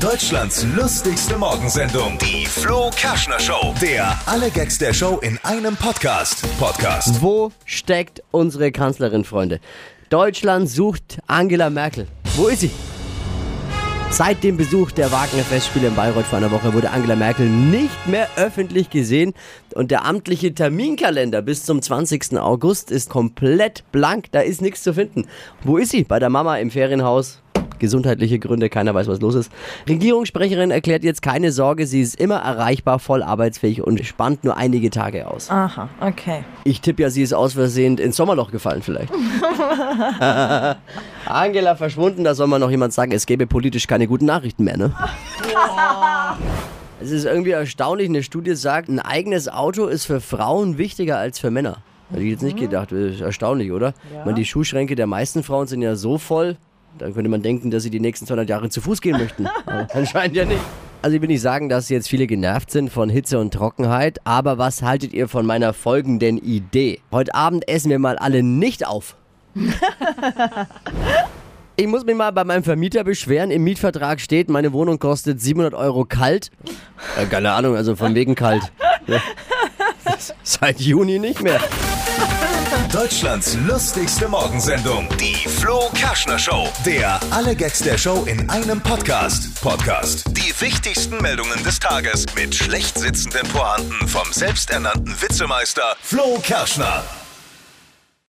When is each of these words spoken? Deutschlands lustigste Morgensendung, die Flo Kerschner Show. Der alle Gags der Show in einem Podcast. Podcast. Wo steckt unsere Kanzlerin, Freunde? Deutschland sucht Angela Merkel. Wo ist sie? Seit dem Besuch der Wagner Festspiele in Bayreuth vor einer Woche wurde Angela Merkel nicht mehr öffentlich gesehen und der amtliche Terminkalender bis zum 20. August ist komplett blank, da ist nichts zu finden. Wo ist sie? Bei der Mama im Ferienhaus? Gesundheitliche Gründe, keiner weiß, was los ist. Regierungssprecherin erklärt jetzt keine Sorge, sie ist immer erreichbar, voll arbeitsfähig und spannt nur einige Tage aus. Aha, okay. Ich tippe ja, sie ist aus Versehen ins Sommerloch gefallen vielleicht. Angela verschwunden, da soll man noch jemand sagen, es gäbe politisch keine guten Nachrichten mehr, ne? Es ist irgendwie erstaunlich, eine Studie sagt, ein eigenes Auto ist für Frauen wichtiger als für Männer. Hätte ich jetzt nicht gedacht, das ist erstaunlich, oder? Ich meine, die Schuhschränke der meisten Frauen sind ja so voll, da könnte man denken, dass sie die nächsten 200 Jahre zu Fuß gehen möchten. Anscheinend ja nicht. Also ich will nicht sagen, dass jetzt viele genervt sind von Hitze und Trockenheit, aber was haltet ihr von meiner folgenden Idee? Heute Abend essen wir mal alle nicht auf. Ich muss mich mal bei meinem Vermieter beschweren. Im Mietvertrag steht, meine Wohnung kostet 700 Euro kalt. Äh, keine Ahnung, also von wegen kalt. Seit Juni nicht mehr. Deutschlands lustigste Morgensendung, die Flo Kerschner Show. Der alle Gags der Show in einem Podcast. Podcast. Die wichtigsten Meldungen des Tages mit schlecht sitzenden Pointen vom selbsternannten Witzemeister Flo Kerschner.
Deutschlands 0.00 0.66
lustigste 0.74 1.36
Morgensendung, 1.36 2.16
die 2.16 2.46
Flo 2.46 2.88
Kerschner 2.96 3.38
Show. 3.38 3.74
Der 3.82 4.18
alle 4.24 4.50
Gags 4.50 4.78
der 4.78 4.94
Show 4.94 5.18
in 5.18 5.38
einem 5.42 5.76
Podcast. 5.76 6.42
Podcast. 6.58 7.20
Wo 7.20 7.52
steckt 7.66 8.22
unsere 8.30 8.72
Kanzlerin, 8.72 9.24
Freunde? 9.24 9.60
Deutschland 10.08 10.70
sucht 10.70 11.18
Angela 11.26 11.68
Merkel. 11.68 12.06
Wo 12.36 12.48
ist 12.48 12.60
sie? 12.60 12.70
Seit 14.10 14.42
dem 14.42 14.56
Besuch 14.56 14.90
der 14.90 15.12
Wagner 15.12 15.44
Festspiele 15.44 15.88
in 15.88 15.94
Bayreuth 15.94 16.24
vor 16.24 16.38
einer 16.38 16.50
Woche 16.50 16.72
wurde 16.72 16.90
Angela 16.90 17.14
Merkel 17.14 17.46
nicht 17.46 18.06
mehr 18.06 18.26
öffentlich 18.36 18.88
gesehen 18.88 19.34
und 19.74 19.90
der 19.90 20.06
amtliche 20.06 20.54
Terminkalender 20.54 21.42
bis 21.42 21.64
zum 21.64 21.82
20. 21.82 22.38
August 22.38 22.90
ist 22.90 23.10
komplett 23.10 23.84
blank, 23.92 24.32
da 24.32 24.40
ist 24.40 24.62
nichts 24.62 24.82
zu 24.82 24.94
finden. 24.94 25.26
Wo 25.62 25.76
ist 25.76 25.90
sie? 25.90 26.04
Bei 26.04 26.18
der 26.18 26.30
Mama 26.30 26.56
im 26.56 26.70
Ferienhaus? 26.70 27.42
Gesundheitliche 27.80 28.38
Gründe, 28.38 28.68
keiner 28.68 28.94
weiß, 28.94 29.08
was 29.08 29.20
los 29.20 29.34
ist. 29.34 29.50
Regierungssprecherin 29.88 30.70
erklärt 30.70 31.02
jetzt 31.02 31.22
keine 31.22 31.50
Sorge, 31.50 31.86
sie 31.86 32.00
ist 32.00 32.20
immer 32.20 32.36
erreichbar, 32.36 33.00
voll 33.00 33.24
arbeitsfähig 33.24 33.82
und 33.82 34.04
spannt 34.04 34.44
nur 34.44 34.56
einige 34.56 34.90
Tage 34.90 35.28
aus. 35.28 35.50
Aha, 35.50 35.88
okay. 36.00 36.44
Ich 36.62 36.80
tippe 36.80 37.02
ja, 37.02 37.10
sie 37.10 37.22
ist 37.22 37.32
aus 37.32 37.54
Versehen 37.54 37.98
ins 37.98 38.16
Sommerloch 38.16 38.52
gefallen 38.52 38.82
vielleicht. 38.82 39.12
Angela 41.26 41.74
verschwunden, 41.74 42.22
da 42.22 42.34
soll 42.34 42.46
man 42.46 42.60
noch 42.60 42.70
jemand 42.70 42.92
sagen, 42.92 43.10
es 43.12 43.26
gäbe 43.26 43.46
politisch 43.46 43.86
keine 43.88 44.06
guten 44.06 44.26
Nachrichten 44.26 44.64
mehr, 44.64 44.76
ne? 44.76 44.94
Es 47.02 47.10
ist 47.10 47.24
irgendwie 47.24 47.50
erstaunlich, 47.50 48.08
eine 48.08 48.22
Studie 48.22 48.54
sagt, 48.54 48.88
ein 48.88 49.00
eigenes 49.00 49.48
Auto 49.48 49.86
ist 49.86 50.04
für 50.04 50.20
Frauen 50.20 50.76
wichtiger 50.76 51.16
als 51.16 51.38
für 51.38 51.50
Männer. 51.50 51.78
Hätte 52.10 52.22
ich 52.22 52.30
jetzt 52.30 52.42
nicht 52.42 52.58
gedacht, 52.58 52.92
das 52.92 52.98
ist 52.98 53.20
erstaunlich, 53.20 53.72
oder? 53.72 53.94
Ich 54.10 54.24
meine, 54.24 54.34
die 54.34 54.44
Schuhschränke 54.44 54.96
der 54.96 55.06
meisten 55.06 55.42
Frauen 55.42 55.66
sind 55.66 55.80
ja 55.80 55.94
so 55.94 56.18
voll, 56.18 56.56
da 56.98 57.10
könnte 57.10 57.30
man 57.30 57.42
denken, 57.42 57.70
dass 57.70 57.82
sie 57.82 57.90
die 57.90 58.00
nächsten 58.00 58.26
200 58.26 58.48
Jahre 58.48 58.68
zu 58.68 58.80
Fuß 58.80 59.00
gehen 59.00 59.18
möchten. 59.18 59.46
Anscheinend 59.94 60.36
ja 60.36 60.44
nicht. 60.44 60.60
Also 61.02 61.16
ich 61.16 61.22
will 61.22 61.28
nicht 61.28 61.40
sagen, 61.40 61.68
dass 61.68 61.88
jetzt 61.88 62.08
viele 62.08 62.26
genervt 62.26 62.70
sind 62.70 62.90
von 62.90 63.08
Hitze 63.08 63.38
und 63.38 63.54
Trockenheit, 63.54 64.18
aber 64.24 64.58
was 64.58 64.82
haltet 64.82 65.14
ihr 65.14 65.28
von 65.28 65.46
meiner 65.46 65.72
folgenden 65.72 66.36
Idee? 66.36 67.00
Heute 67.10 67.34
Abend 67.34 67.66
essen 67.68 67.90
wir 67.90 67.98
mal 67.98 68.18
alle 68.18 68.42
nicht 68.42 68.86
auf. 68.86 69.16
Ich 71.80 71.86
muss 71.86 72.04
mich 72.04 72.14
mal 72.14 72.30
bei 72.30 72.44
meinem 72.44 72.62
Vermieter 72.62 73.04
beschweren. 73.04 73.50
Im 73.50 73.64
Mietvertrag 73.64 74.20
steht, 74.20 74.50
meine 74.50 74.74
Wohnung 74.74 74.98
kostet 74.98 75.40
700 75.40 75.72
Euro 75.72 76.04
kalt. 76.04 76.50
Äh, 77.16 77.24
keine 77.24 77.52
Ahnung, 77.52 77.74
also 77.74 77.96
von 77.96 78.14
wegen 78.14 78.34
kalt. 78.34 78.70
Seit 80.42 80.78
Juni 80.78 81.18
nicht 81.18 81.40
mehr. 81.42 81.58
Deutschlands 82.92 83.56
lustigste 83.68 84.26
Morgensendung, 84.26 85.08
die 85.20 85.36
Flo 85.48 85.90
Kerschner 85.94 86.40
Show. 86.40 86.68
Der 86.84 87.20
alle 87.30 87.54
Gags 87.54 87.78
der 87.78 87.96
Show 87.96 88.24
in 88.24 88.50
einem 88.50 88.80
Podcast. 88.80 89.62
Podcast. 89.62 90.24
Die 90.36 90.52
wichtigsten 90.60 91.18
Meldungen 91.22 91.62
des 91.62 91.78
Tages 91.78 92.26
mit 92.34 92.52
schlecht 92.52 92.98
sitzenden 92.98 93.46
Pointen 93.48 94.08
vom 94.08 94.32
selbsternannten 94.32 95.14
Witzemeister 95.22 95.94
Flo 96.02 96.40
Kerschner. 96.42 97.04